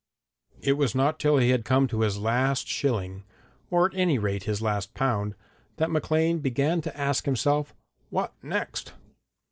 It 0.63 0.77
was 0.79 0.95
not 0.95 1.19
till 1.19 1.37
he 1.37 1.51
had 1.51 1.63
come 1.63 1.87
to 1.89 2.01
his 2.01 2.17
last 2.17 2.67
shilling 2.67 3.23
or 3.69 3.85
at 3.85 3.93
any 3.93 4.17
rate 4.17 4.45
his 4.45 4.59
last 4.59 4.95
pound 4.95 5.35
that 5.75 5.91
Maclean 5.91 6.39
began 6.39 6.81
to 6.81 6.97
ask 6.97 7.25
himself 7.25 7.75
'What 8.09 8.33
next?' 8.41 8.93